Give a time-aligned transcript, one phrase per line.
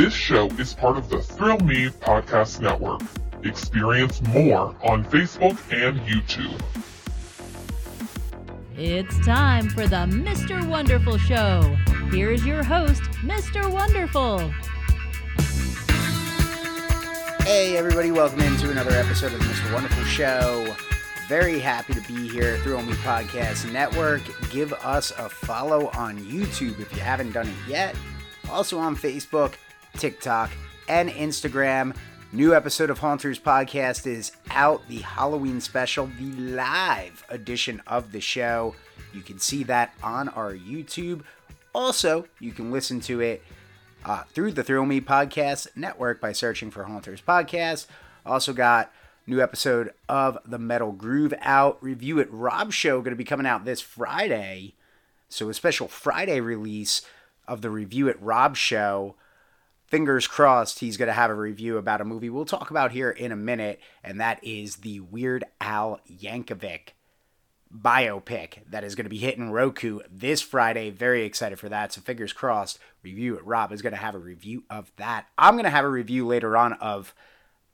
[0.00, 3.02] This show is part of the Thrill Me Podcast Network.
[3.44, 6.58] Experience more on Facebook and YouTube.
[8.78, 10.66] It's time for the Mr.
[10.66, 11.76] Wonderful Show.
[12.10, 13.70] Here's your host, Mr.
[13.70, 14.38] Wonderful.
[17.44, 19.74] Hey, everybody, welcome into another episode of the Mr.
[19.74, 20.74] Wonderful Show.
[21.28, 24.22] Very happy to be here, Thrill Me Podcast Network.
[24.50, 27.94] Give us a follow on YouTube if you haven't done it yet.
[28.48, 29.56] Also on Facebook,
[29.96, 30.50] TikTok,
[30.88, 31.96] and Instagram.
[32.32, 38.20] New episode of Haunters Podcast is out, the Halloween special, the live edition of the
[38.20, 38.74] show.
[39.12, 41.22] You can see that on our YouTube.
[41.72, 43.42] Also, you can listen to it
[44.04, 47.86] uh, through the Thrill Me Podcast Network by searching for Haunters Podcast.
[48.24, 48.92] Also got
[49.26, 51.82] new episode of the Metal Groove out.
[51.82, 54.74] Review it Rob Show going to be coming out this Friday.
[55.28, 57.02] So a special Friday release
[57.46, 59.14] of the Review It Rob Show.
[59.90, 63.10] Fingers crossed he's going to have a review about a movie we'll talk about here
[63.10, 66.90] in a minute, and that is the Weird Al Yankovic
[67.76, 70.90] biopic that is going to be hitting Roku this Friday.
[70.90, 71.92] Very excited for that.
[71.92, 72.78] So fingers crossed.
[73.02, 73.44] Review it.
[73.44, 75.26] Rob is going to have a review of that.
[75.36, 77.12] I'm going to have a review later on of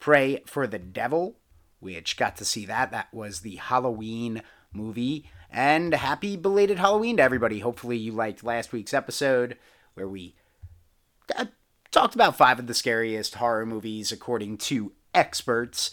[0.00, 1.36] Prey for the Devil,
[1.80, 2.90] which got to see that.
[2.92, 4.40] That was the Halloween
[4.72, 5.28] movie.
[5.50, 7.58] And happy belated Halloween to everybody.
[7.58, 9.58] Hopefully you liked last week's episode
[9.92, 10.34] where we
[11.96, 15.92] talked about five of the scariest horror movies according to experts.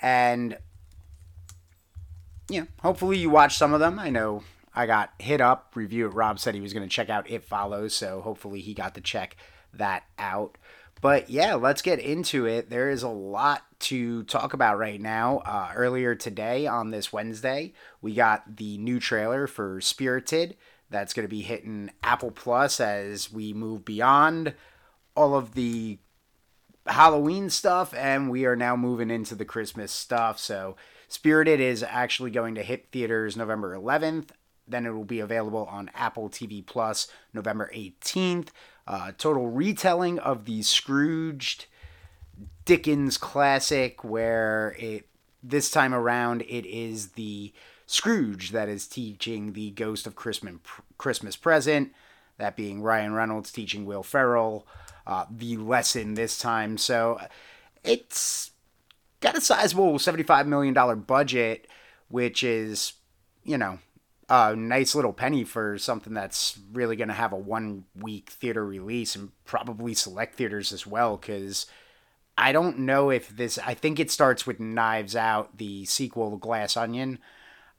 [0.00, 0.56] And
[2.48, 3.98] yeah, hopefully you watched some of them.
[3.98, 4.44] I know
[4.76, 5.72] I got hit up.
[5.74, 6.14] Review it.
[6.14, 9.00] Rob said he was going to check out It Follows, so hopefully he got to
[9.00, 9.36] check
[9.74, 10.56] that out.
[11.00, 12.70] But yeah, let's get into it.
[12.70, 15.38] There is a lot to talk about right now.
[15.38, 20.56] Uh, earlier today, on this Wednesday, we got the new trailer for Spirited.
[20.90, 24.54] That's going to be hitting Apple Plus as we move beyond
[25.20, 25.98] all of the
[26.86, 30.38] Halloween stuff, and we are now moving into the Christmas stuff.
[30.38, 30.76] So
[31.08, 34.30] Spirited is actually going to hit theaters November 11th.
[34.66, 38.48] Then it will be available on Apple TV Plus November 18th.
[38.86, 41.66] Uh, total retelling of the Scrooged
[42.64, 45.06] Dickens classic, where it
[45.42, 47.52] this time around it is the
[47.86, 50.54] Scrooge that is teaching the Ghost of Christmas
[50.96, 51.92] Christmas Present.
[52.38, 54.66] That being Ryan Reynolds teaching Will Ferrell
[55.06, 56.78] uh, the lesson this time.
[56.78, 57.20] So
[57.84, 58.50] it's
[59.20, 61.66] got a sizable $75 million budget,
[62.08, 62.94] which is,
[63.44, 63.78] you know,
[64.28, 68.64] a nice little penny for something that's really going to have a one week theater
[68.64, 71.16] release and probably select theaters as well.
[71.16, 71.66] Because
[72.38, 76.76] I don't know if this, I think it starts with Knives Out, the sequel, Glass
[76.76, 77.18] Onion.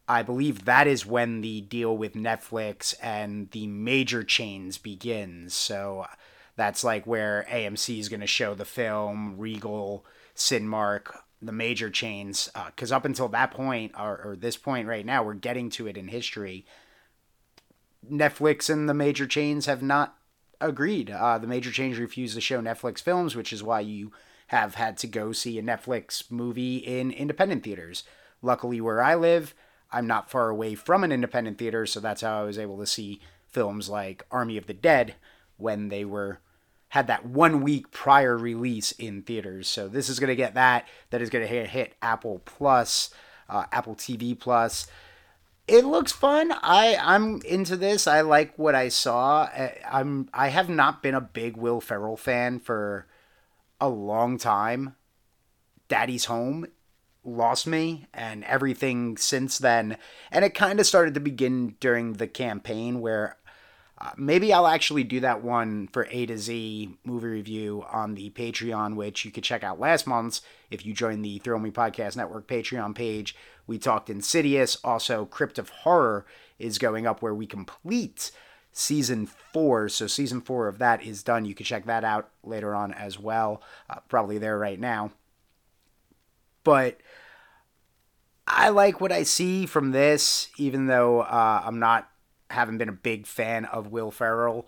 [0.07, 5.53] I believe that is when the deal with Netflix and the major chains begins.
[5.53, 6.05] So
[6.61, 10.05] that's like where AMC is going to show the film, Regal,
[10.35, 11.07] Cinemark,
[11.41, 15.23] the major chains because uh, up until that point or, or, this point right now
[15.23, 16.63] we're getting to it in history.
[18.07, 20.17] Netflix and the major chains have not
[20.59, 21.09] agreed.
[21.09, 24.11] Uh, the major chains refuse to show netflix films which is why you
[24.47, 28.03] have had to go see a netflix movie in independent theaters.
[28.43, 29.55] Luckily where i live
[29.91, 32.85] i'm not far away from an independent theater so that's how i was able to
[32.85, 35.15] see films like army of the dead
[35.57, 36.39] when they were
[36.91, 39.69] had that one week prior release in theaters.
[39.69, 40.85] So this is going to get that.
[41.09, 43.09] That is going to hit, Apple Plus,
[43.49, 44.87] uh, Apple TV Plus.
[45.69, 46.51] It looks fun.
[46.51, 48.07] I I'm into this.
[48.07, 49.47] I like what I saw.
[49.89, 53.07] I'm I have not been a big Will Ferrell fan for
[53.79, 54.95] a long time.
[55.87, 56.65] Daddy's Home
[57.23, 59.97] lost me and everything since then.
[60.29, 63.37] And it kind of started to begin during the campaign where
[64.17, 68.95] maybe I'll actually do that one for A to Z movie review on the Patreon,
[68.95, 72.47] which you could check out last month's if you join the Thrill Me Podcast Network
[72.47, 73.35] Patreon page.
[73.67, 74.77] We talked Insidious.
[74.83, 76.25] Also, Crypt of Horror
[76.57, 78.31] is going up where we complete
[78.71, 79.89] season four.
[79.89, 81.45] So, season four of that is done.
[81.45, 83.61] You can check that out later on as well.
[83.89, 85.11] Uh, probably there right now.
[86.63, 86.99] But
[88.47, 92.10] I like what I see from this, even though uh, I'm not
[92.51, 94.67] haven't been a big fan of Will Ferrell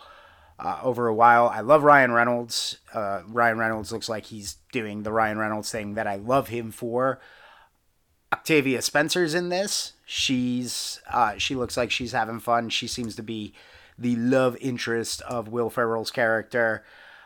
[0.59, 1.47] uh, over a while.
[1.47, 2.77] I love Ryan Reynolds.
[2.93, 6.71] Uh, Ryan Reynolds looks like he's doing the Ryan Reynolds thing that I love him
[6.71, 7.19] for.
[8.31, 9.93] Octavia Spencer's in this.
[10.05, 12.69] She's uh, she looks like she's having fun.
[12.69, 13.53] She seems to be
[13.97, 16.83] the love interest of Will Ferrell's character.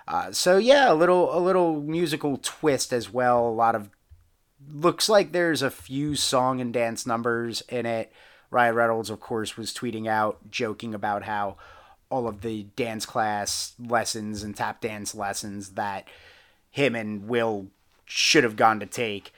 [0.08, 3.48] Uh, so yeah, a little a little musical twist as well.
[3.48, 3.90] A lot of
[4.70, 8.12] looks like there's a few song and dance numbers in it.
[8.50, 11.58] Ryan Reynolds, of course, was tweeting out, joking about how
[12.10, 16.08] all of the dance class lessons and tap dance lessons that
[16.70, 17.68] him and Will
[18.06, 19.34] should have gone to take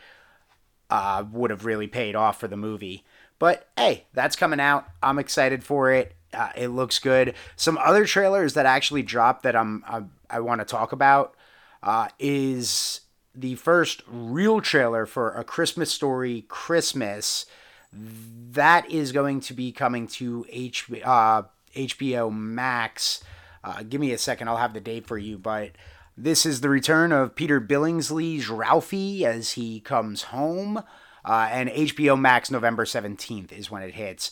[0.90, 3.04] uh, would have really paid off for the movie.
[3.40, 4.88] But hey, that's coming out.
[5.02, 6.14] I'm excited for it.
[6.34, 7.34] Uh, it looks good.
[7.56, 11.36] Some other trailers that actually dropped that I'm I, I want to talk about
[11.82, 13.02] uh, is
[13.34, 17.46] the first real trailer for A Christmas Story Christmas.
[17.92, 21.44] That is going to be coming to H, uh,
[21.76, 23.24] HBO Max.
[23.64, 25.38] Uh, give me a second, I'll have the date for you.
[25.38, 25.72] But
[26.18, 30.84] this is the return of Peter Billingsley's Ralphie as he comes home.
[31.26, 34.32] Uh, and HBO Max November 17th is when it hits.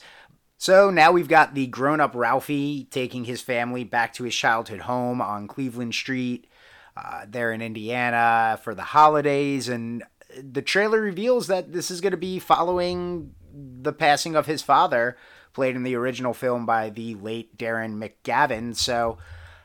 [0.57, 4.81] So now we've got the grown up Ralphie taking his family back to his childhood
[4.81, 6.47] home on Cleveland Street
[6.95, 9.69] uh, there in Indiana for the holidays.
[9.69, 10.03] And
[10.41, 13.35] the trailer reveals that this is going to be following
[13.81, 15.17] the passing of his father,
[15.53, 18.75] played in the original film by the late Darren McGavin.
[18.75, 19.17] So,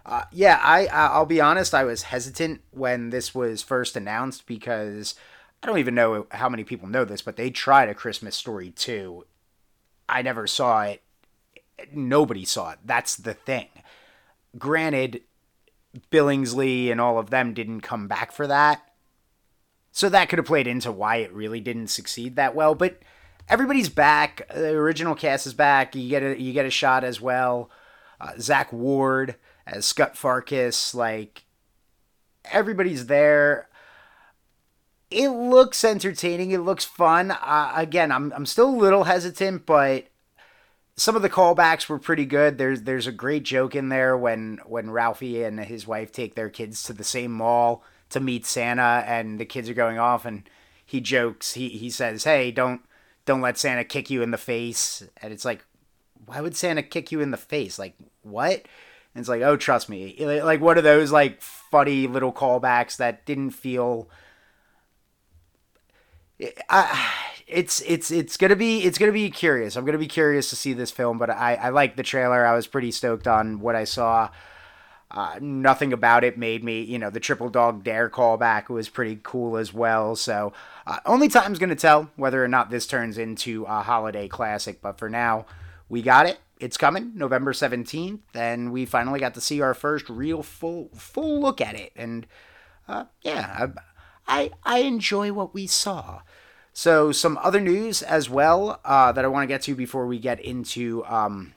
[0.07, 5.15] uh, yeah, I I'll be honest, I was hesitant when this was first announced because
[5.63, 8.71] I don't even know how many people know this, but they tried a Christmas Story
[8.71, 9.27] too.
[10.09, 11.03] I never saw it.
[11.93, 12.79] Nobody saw it.
[12.85, 13.69] That's the thing.
[14.59, 15.23] Granted,
[16.11, 18.83] Billingsley and all of them didn't come back for that.
[19.93, 23.01] So that could have played into why it really didn't succeed that well, but
[23.49, 24.49] everybody's back.
[24.53, 25.95] The original cast is back.
[25.95, 27.71] You get a you get a shot as well.
[28.21, 29.37] Uh, Zach Ward
[29.67, 31.45] as Scut Farkus, like
[32.51, 33.69] everybody's there.
[35.11, 36.53] It looks entertaining.
[36.53, 37.33] It looks fun.
[37.33, 40.07] Uh, again, I'm I'm still a little hesitant, but
[40.97, 42.59] some of the callbacks were pretty good.
[42.59, 46.51] There's there's a great joke in there when when Ralphie and his wife take their
[46.51, 50.49] kids to the same mall to meet Santa, and the kids are going off, and
[50.85, 51.55] he jokes.
[51.55, 52.83] He he says, "Hey, don't
[53.25, 55.65] don't let Santa kick you in the face," and it's like,
[56.27, 57.79] why would Santa kick you in the face?
[57.79, 58.63] Like what?
[59.15, 63.27] And it's like, oh, trust me, like one of those like funny little callbacks that
[63.27, 64.09] didn't feel.
[66.69, 67.11] I,
[67.47, 69.77] it's it's it's gonna be it's gonna be curious.
[69.77, 72.47] I'm gonna be curious to see this film, but I I like the trailer.
[72.47, 74.31] I was pretty stoked on what I saw.
[75.13, 79.21] Uh, nothing about it made me, you know, the triple dog dare callback was pretty
[79.23, 80.17] cool as well.
[80.17, 80.55] So
[80.87, 84.81] uh, only time's gonna tell whether or not this turns into a holiday classic.
[84.81, 85.45] But for now,
[85.91, 86.39] we got it.
[86.59, 91.41] It's coming November 17th, and we finally got to see our first real full full
[91.41, 91.93] look at it.
[91.95, 92.27] And
[92.89, 93.69] uh, yeah,
[94.27, 96.23] I, I I enjoy what we saw.
[96.73, 100.19] So, some other news as well uh, that I want to get to before we
[100.19, 101.53] get into um,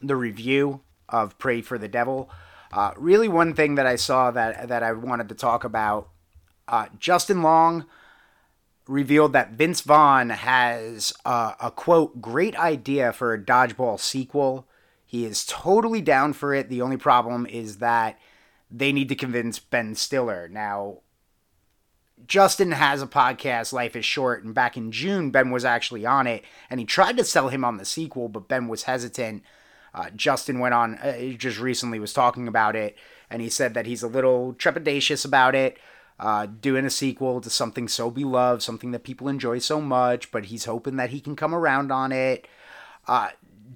[0.00, 2.30] the review of Prey for the Devil.
[2.76, 6.10] Uh, really, one thing that I saw that that I wanted to talk about.
[6.68, 7.86] Uh, Justin Long
[8.86, 14.68] revealed that Vince Vaughn has a quote great idea for a dodgeball sequel.
[15.06, 16.68] He is totally down for it.
[16.68, 18.18] The only problem is that
[18.70, 20.46] they need to convince Ben Stiller.
[20.46, 20.98] Now,
[22.26, 26.26] Justin has a podcast, Life is Short, and back in June, Ben was actually on
[26.26, 29.42] it, and he tried to sell him on the sequel, but Ben was hesitant.
[29.96, 32.96] Uh, Justin went on, uh, just recently was talking about it,
[33.30, 35.78] and he said that he's a little trepidatious about it,
[36.20, 40.46] uh, doing a sequel to something so beloved, something that people enjoy so much, but
[40.46, 42.46] he's hoping that he can come around on it.
[43.08, 43.30] Uh,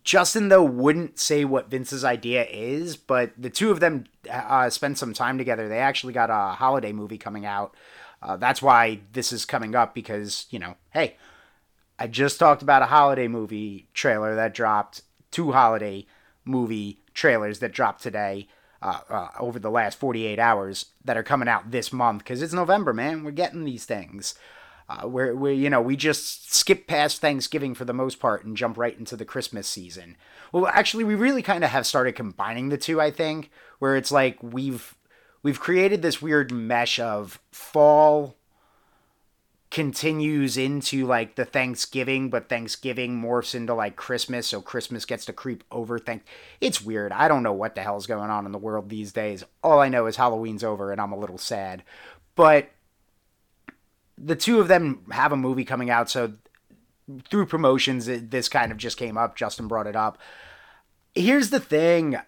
[0.05, 4.99] Justin, though, wouldn't say what Vince's idea is, but the two of them uh, spent
[4.99, 5.69] some time together.
[5.69, 7.75] They actually got a holiday movie coming out
[8.23, 11.17] uh, that's why this is coming up because, you know, hey,
[11.99, 16.07] I just talked about a holiday movie trailer that dropped, two holiday
[16.45, 18.49] movie trailers that dropped today
[18.83, 22.53] uh, uh, over the last 48 hours that are coming out this month because it's
[22.53, 23.25] November, man.
[23.25, 24.35] We're getting these things.
[24.89, 28.57] Uh, we're, we you know, we just skip past Thanksgiving for the most part and
[28.57, 30.17] jump right into the Christmas season.
[30.51, 34.11] Well, actually, we really kind of have started combining the two, I think, where it's
[34.11, 34.97] like we've
[35.43, 38.37] we've created this weird mesh of fall
[39.71, 45.33] continues into like the Thanksgiving, but Thanksgiving morphs into like Christmas, so Christmas gets to
[45.33, 45.99] creep over.
[45.99, 46.25] Thank
[46.61, 47.13] it's weird.
[47.13, 49.45] I don't know what the hell's going on in the world these days.
[49.63, 51.85] All I know is Halloween's over and I'm a little sad.
[52.35, 52.71] But
[54.19, 56.33] the two of them have a movie coming out, so
[57.29, 59.37] through promotions, this kind of just came up.
[59.37, 60.19] Justin brought it up.
[61.15, 62.19] Here's the thing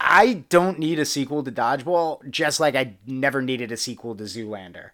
[0.00, 4.24] I don't need a sequel to Dodgeball, just like I never needed a sequel to
[4.24, 4.90] Zoolander.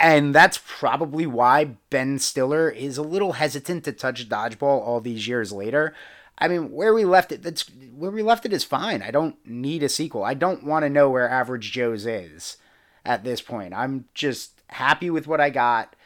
[0.00, 5.26] And that's probably why Ben Stiller is a little hesitant to touch Dodgeball all these
[5.26, 5.94] years later.
[6.38, 9.02] I mean, where we left it, that's where we left it is fine.
[9.02, 10.22] I don't need a sequel.
[10.22, 12.58] I don't want to know where Average Joe's is
[13.04, 13.74] at this point.
[13.74, 15.96] I'm just happy with what I got.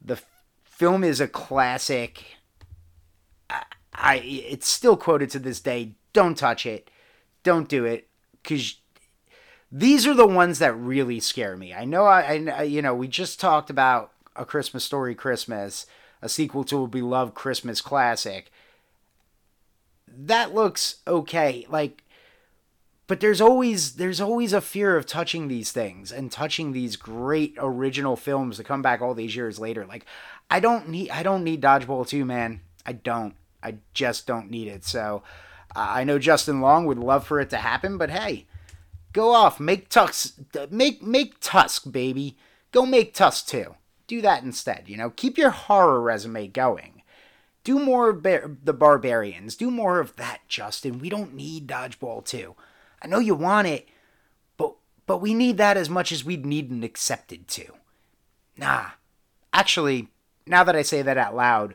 [0.00, 0.20] The
[0.62, 2.36] film is a classic.
[3.50, 6.90] I, I it's still quoted to this day don't touch it.
[7.42, 8.08] Don't do it
[8.42, 8.76] because
[9.72, 11.72] these are the ones that really scare me.
[11.72, 15.86] I know I, I you know we just talked about a Christmas story Christmas,
[16.20, 18.52] a sequel to a beloved Christmas classic.
[20.06, 21.66] That looks okay.
[21.70, 22.02] Like
[23.06, 27.54] but there's always there's always a fear of touching these things and touching these great
[27.58, 29.86] original films to come back all these years later.
[29.86, 30.04] Like
[30.50, 32.60] I don't need I don't need Dodgeball 2, man.
[32.84, 33.34] I don't.
[33.62, 34.84] I just don't need it.
[34.84, 35.22] So
[35.74, 38.46] I know Justin Long would love for it to happen, but hey,
[39.12, 40.34] go off, make Tusk,
[40.70, 42.36] make make Tusk, baby.
[42.70, 43.76] Go make Tusk too.
[44.06, 44.88] Do that instead.
[44.88, 47.02] You know, keep your horror resume going.
[47.64, 49.56] Do more of bar- the Barbarians.
[49.56, 50.98] Do more of that, Justin.
[50.98, 52.54] We don't need Dodgeball 2.
[53.00, 53.88] I know you want it,
[54.56, 54.74] but
[55.06, 57.66] but we need that as much as we'd need an accepted to.
[58.56, 58.90] Nah.
[59.52, 60.08] Actually,
[60.46, 61.74] now that I say that out loud,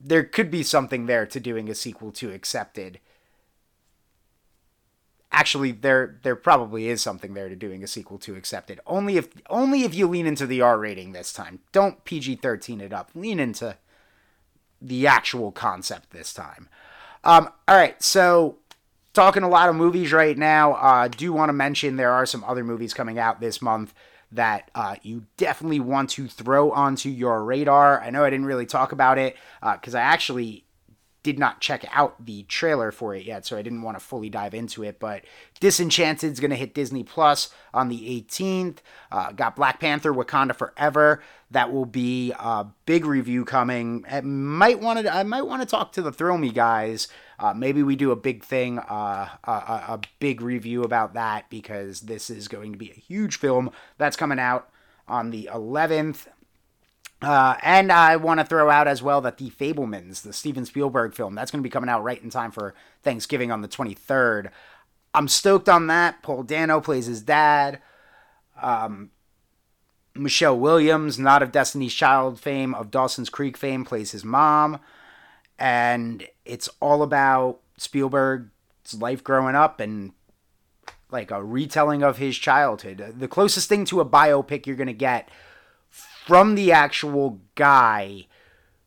[0.00, 3.00] there could be something there to doing a sequel to accepted.
[5.32, 8.80] Actually, there there probably is something there to doing a sequel to accepted.
[8.86, 11.60] Only if only if you lean into the R rating this time.
[11.72, 13.10] Don't PG-13 it up.
[13.14, 13.76] Lean into
[14.82, 16.68] the actual concept this time.
[17.22, 18.56] Um, all right, so
[19.12, 20.74] talking a lot of movies right now.
[20.74, 23.94] Uh, do want to mention there are some other movies coming out this month
[24.32, 28.00] that uh, you definitely want to throw onto your radar.
[28.00, 30.64] I know I didn't really talk about it because uh, I actually
[31.22, 34.30] did not check out the trailer for it yet, so I didn't want to fully
[34.30, 34.98] dive into it.
[34.98, 35.24] But
[35.60, 38.78] Disenchanted is going to hit Disney Plus on the 18th.
[39.12, 41.22] Uh, got Black Panther: Wakanda Forever.
[41.50, 44.04] That will be a big review coming.
[44.10, 45.14] I might want to.
[45.14, 47.08] I might want to talk to the Thrill Me guys.
[47.38, 52.02] Uh, maybe we do a big thing, uh, a, a big review about that because
[52.02, 54.68] this is going to be a huge film that's coming out
[55.08, 56.26] on the 11th.
[57.22, 61.14] Uh, and I want to throw out as well that the Fabelmans, the Steven Spielberg
[61.14, 64.50] film, that's going to be coming out right in time for Thanksgiving on the 23rd.
[65.12, 66.22] I'm stoked on that.
[66.22, 67.80] Paul Dano plays his dad.
[68.60, 69.10] Um,
[70.14, 74.80] Michelle Williams, not of Destiny's Child fame, of Dawson's Creek fame, plays his mom.
[75.58, 80.12] And it's all about Spielberg's life growing up and
[81.10, 83.14] like a retelling of his childhood.
[83.18, 85.28] The closest thing to a biopic you're going to get
[86.26, 88.26] from the actual guy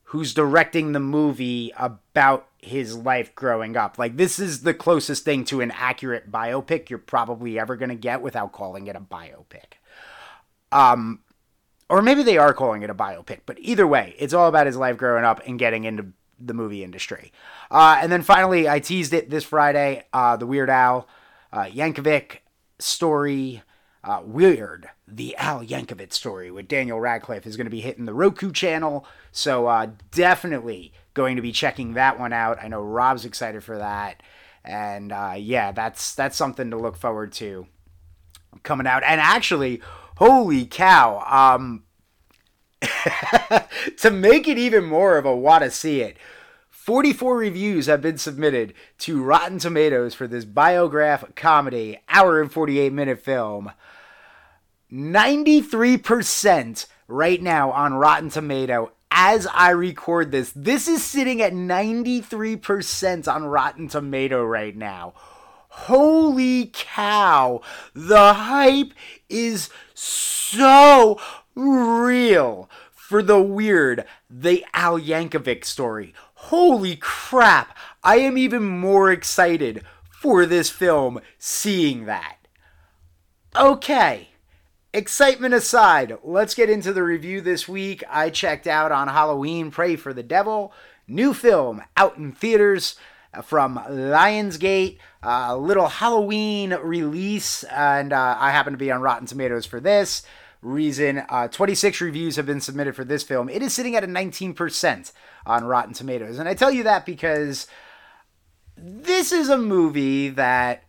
[0.04, 3.98] who's directing the movie about his life growing up.
[3.98, 7.96] Like this is the closest thing to an accurate biopic you're probably ever going to
[7.96, 9.80] get without calling it a biopic.
[10.72, 11.20] Um
[11.90, 14.78] or maybe they are calling it a biopic, but either way, it's all about his
[14.78, 16.08] life growing up and getting into
[16.40, 17.32] the movie industry.
[17.70, 21.08] Uh, and then finally, I teased it this Friday, uh, the Weird Al
[21.52, 22.38] uh, Yankovic
[22.80, 23.62] story
[24.04, 28.14] uh, Weird, the Al Yankovic story with Daniel Radcliffe is going to be hitting the
[28.14, 29.06] Roku channel.
[29.32, 32.58] So uh, definitely going to be checking that one out.
[32.62, 34.22] I know Rob's excited for that.
[34.66, 37.68] And uh, yeah, that's that's something to look forward to
[38.64, 39.04] coming out.
[39.04, 39.82] And actually,
[40.18, 41.24] holy cow!
[41.30, 41.84] Um,
[43.98, 46.18] to make it even more of a want to see it,
[46.70, 52.92] 44 reviews have been submitted to Rotten Tomatoes for this biograph comedy, hour and 48
[52.92, 53.72] minute film.
[54.94, 60.52] 93% right now on Rotten Tomato as I record this.
[60.56, 65.14] This is sitting at 93% on Rotten Tomato right now.
[65.70, 67.62] Holy cow.
[67.96, 68.94] The hype
[69.30, 71.20] is so
[71.56, 76.14] real for the weird, the Al Yankovic story.
[76.36, 77.76] Holy crap.
[78.04, 82.38] I am even more excited for this film seeing that.
[83.56, 84.33] Okay
[84.94, 88.04] excitement aside, let's get into the review this week.
[88.10, 90.72] I checked out on Halloween Prey for the Devil,
[91.08, 92.96] new film out in theaters
[93.44, 99.66] from Lionsgate, a little Halloween release, and uh, I happen to be on Rotten Tomatoes
[99.66, 100.22] for this
[100.62, 101.24] reason.
[101.28, 103.50] Uh, 26 reviews have been submitted for this film.
[103.50, 105.12] It is sitting at a 19%
[105.46, 107.66] on Rotten Tomatoes, and I tell you that because
[108.78, 110.84] this is a movie that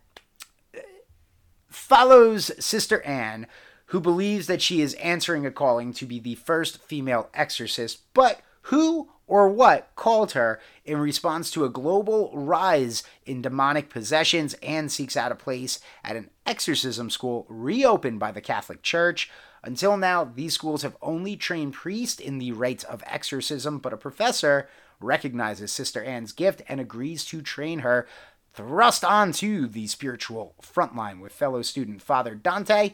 [1.67, 3.47] follows Sister Anne
[3.87, 8.41] who believes that she is answering a calling to be the first female exorcist, but
[8.63, 14.91] who or what called her in response to a global rise in demonic possessions and
[14.91, 19.31] seeks out a place at an exorcism school reopened by the Catholic Church.
[19.63, 23.97] Until now, these schools have only trained priests in the rites of exorcism, but a
[23.97, 28.07] professor recognizes Sister Anne's gift and agrees to train her.
[28.53, 32.93] Thrust onto the spiritual frontline with fellow student Father Dante,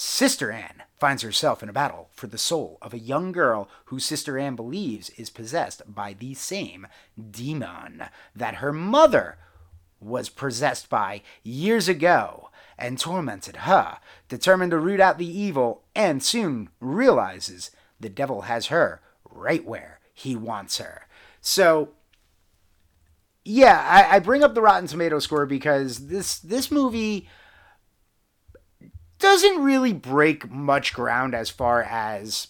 [0.00, 3.98] Sister Anne finds herself in a battle for the soul of a young girl who
[3.98, 6.86] Sister Anne believes is possessed by the same
[7.32, 9.38] demon that her mother
[9.98, 16.22] was possessed by years ago and tormented her, determined to root out the evil, and
[16.22, 21.08] soon realizes the devil has her right where he wants her.
[21.40, 21.88] So,
[23.44, 27.28] yeah, I, I bring up the Rotten Tomato score because this this movie
[29.18, 32.48] doesn't really break much ground as far as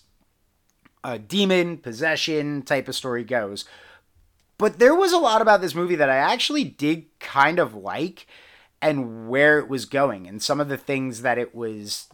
[1.05, 3.65] a demon possession type of story goes.
[4.59, 8.27] But there was a lot about this movie that I actually did kind of like
[8.83, 12.09] and where it was going and some of the things that it was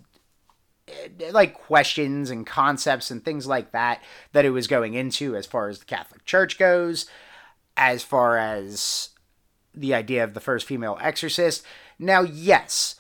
[0.89, 5.47] eh, like questions and concepts and things like that that it was going into as
[5.47, 7.07] far as the Catholic Church goes,
[7.77, 9.11] as far as
[9.75, 11.65] the idea of the first female exorcist.
[11.99, 12.97] Now, yes,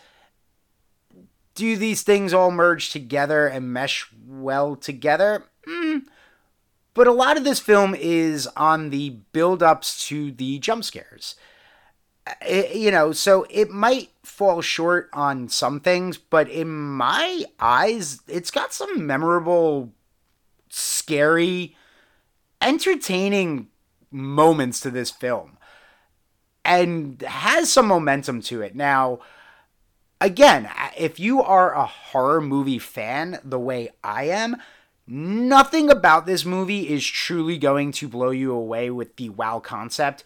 [1.54, 5.44] do these things all merge together and mesh well together?
[5.66, 6.02] Mm.
[6.94, 11.34] But a lot of this film is on the build ups to the jump scares.
[12.40, 18.20] It, you know, so it might fall short on some things, but in my eyes,
[18.28, 19.92] it's got some memorable,
[20.70, 21.76] scary,
[22.62, 23.68] entertaining
[24.10, 25.58] moments to this film
[26.64, 28.74] and has some momentum to it.
[28.74, 29.18] Now,
[30.24, 34.56] again, if you are a horror movie fan the way I am,
[35.06, 40.24] nothing about this movie is truly going to blow you away with the wow concept.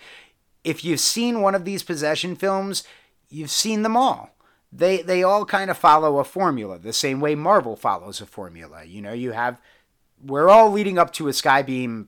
[0.62, 2.85] If you've seen one of these possession films,
[3.28, 4.31] you've seen them all.
[4.71, 8.85] They they all kind of follow a formula, the same way Marvel follows a formula.
[8.85, 9.61] You know, you have
[10.25, 12.07] we're all leading up to a skybeam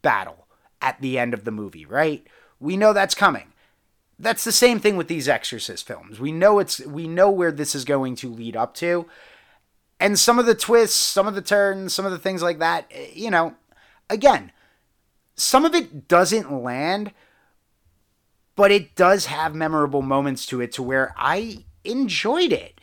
[0.00, 0.46] battle
[0.80, 2.26] at the end of the movie, right?
[2.60, 3.53] We know that's coming.
[4.18, 6.20] That's the same thing with these Exorcist films.
[6.20, 9.06] We know it's we know where this is going to lead up to.
[10.00, 12.90] And some of the twists, some of the turns, some of the things like that,
[12.90, 13.54] eh, you know,
[14.10, 14.52] again,
[15.36, 17.12] some of it doesn't land,
[18.56, 22.80] but it does have memorable moments to it to where I enjoyed it.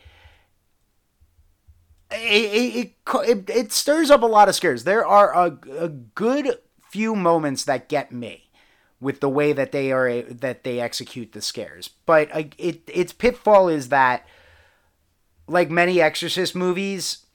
[2.11, 2.93] It, it,
[3.29, 4.83] it, it stirs up a lot of scares.
[4.83, 6.57] There are a, a good
[6.89, 8.50] few moments that get me
[9.01, 11.89] with the way that they are that they execute the scares.
[12.05, 14.25] But it its pitfall is that
[15.47, 17.25] like many Exorcist movies,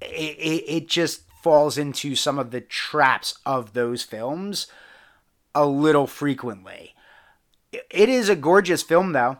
[0.00, 4.66] it, it, it just falls into some of the traps of those films
[5.54, 6.94] a little frequently.
[7.72, 9.36] It is a gorgeous film though.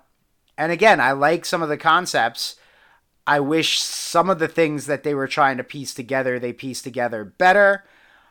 [0.58, 2.56] And again, I like some of the concepts.
[3.26, 6.84] I wish some of the things that they were trying to piece together, they pieced
[6.84, 7.84] together better.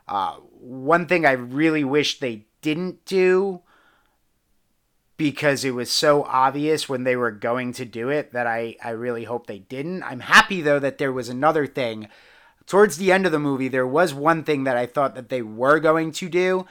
[0.08, 3.62] Uh, one thing I really wish they didn't do
[5.18, 8.89] because it was so obvious when they were going to do it that I, I
[8.89, 10.04] really hope they didn't.
[10.04, 12.08] I'm happy though that there was another thing.
[12.68, 15.41] Towards the end of the movie, there was one thing that I thought that they
[15.41, 16.65] were going to do,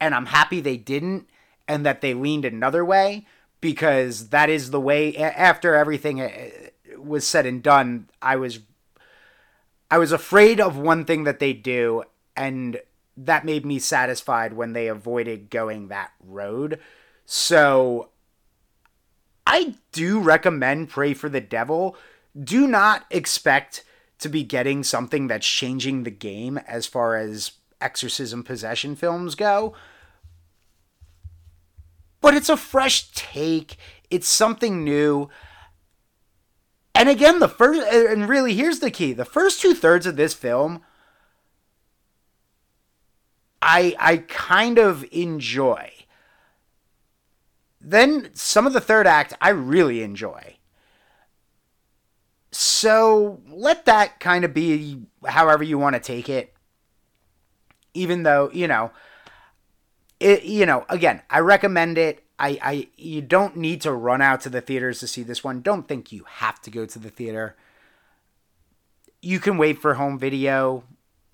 [0.00, 1.28] and I'm happy they didn't
[1.66, 3.26] and that they leaned another way
[3.60, 6.30] because that is the way after everything uh,
[6.98, 8.60] was said and done, I was
[9.90, 12.04] I was afraid of one thing that they do
[12.40, 12.80] and
[13.18, 16.80] that made me satisfied when they avoided going that road.
[17.26, 18.08] So
[19.46, 21.96] I do recommend Prey for the Devil.
[22.42, 23.84] Do not expect
[24.20, 29.74] to be getting something that's changing the game as far as exorcism possession films go.
[32.22, 33.76] But it's a fresh take.
[34.10, 35.28] It's something new.
[36.94, 40.32] And again, the first, and really, here's the key the first two thirds of this
[40.32, 40.82] film
[43.62, 45.92] I I kind of enjoy.
[47.80, 50.56] Then some of the third act I really enjoy.
[52.52, 56.52] So let that kind of be however you want to take it.
[57.94, 58.92] Even though, you know,
[60.18, 62.24] it you know, again, I recommend it.
[62.38, 65.60] I, I you don't need to run out to the theaters to see this one.
[65.60, 67.56] Don't think you have to go to the theater.
[69.20, 70.84] You can wait for home video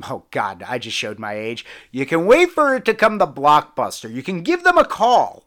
[0.05, 1.65] oh god i just showed my age.
[1.91, 4.13] You can wait for it to come the blockbuster.
[4.13, 5.45] You can give them a call.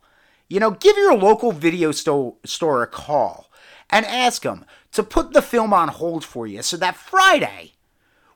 [0.48, 3.50] You know give your local video sto- store a call
[3.90, 7.74] and ask them to put the film on hold for you so that friday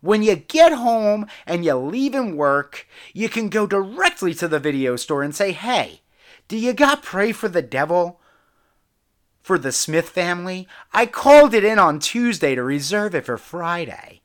[0.02, 4.60] when you get home and you leave in work you can go directly to the
[4.60, 6.02] video store and say hey
[6.48, 8.20] do you got prey for the devil
[9.42, 10.68] for the smith family?
[10.94, 14.22] I called it in on tuesday to reserve it for friday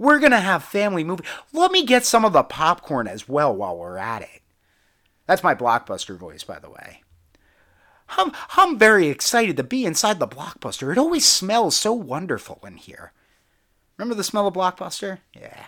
[0.00, 1.24] we're going to have family movie.
[1.52, 4.40] Let me get some of the popcorn as well while we're at it.
[5.26, 7.02] That's my blockbuster voice, by the way.
[8.16, 10.90] I'm, I'm very excited to be inside the blockbuster.
[10.90, 13.12] It always smells so wonderful in here.
[13.98, 15.18] Remember the smell of blockbuster?
[15.38, 15.66] Yeah.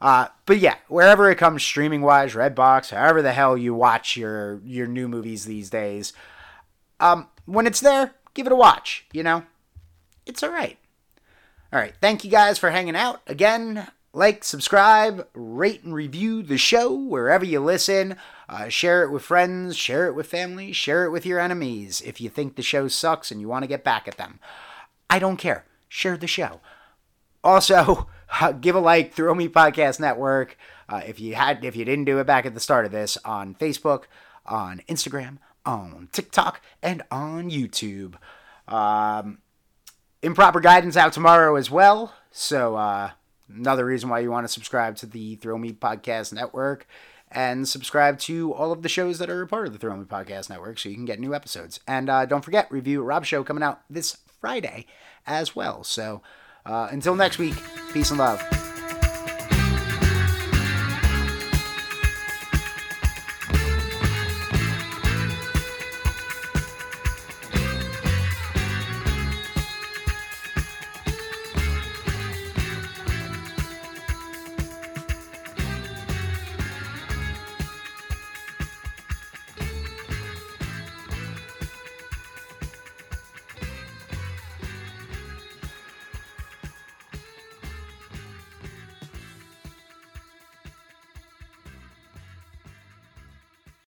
[0.00, 4.60] Uh, but yeah, wherever it comes streaming wise, Redbox, however the hell you watch your
[4.64, 6.12] your new movies these days,
[7.00, 9.06] um, when it's there, give it a watch.
[9.12, 9.42] You know,
[10.24, 10.78] it's all right.
[11.72, 13.88] All right, thank you guys for hanging out again.
[14.12, 18.16] Like, subscribe, rate, and review the show wherever you listen.
[18.48, 22.20] Uh, share it with friends, share it with family, share it with your enemies if
[22.20, 24.38] you think the show sucks and you want to get back at them.
[25.10, 25.64] I don't care.
[25.88, 26.60] Share the show.
[27.42, 28.08] Also,
[28.40, 30.56] uh, give a like, Thrill Me Podcast Network.
[30.88, 33.18] Uh, if you had, if you didn't do it back at the start of this,
[33.24, 34.04] on Facebook,
[34.46, 38.14] on Instagram, on TikTok, and on YouTube.
[38.68, 39.38] Um,
[40.22, 42.14] improper guidance out tomorrow as well.
[42.30, 43.10] So uh,
[43.48, 46.86] another reason why you want to subscribe to the Thrill Me Podcast Network
[47.30, 50.04] and subscribe to all of the shows that are a part of the Thrill Me
[50.04, 51.80] Podcast Network so you can get new episodes.
[51.86, 54.86] And uh, don't forget, review Rob Show coming out this Friday
[55.26, 55.82] as well.
[55.84, 56.22] So
[56.64, 57.56] uh, until next week,
[57.92, 58.42] peace and love.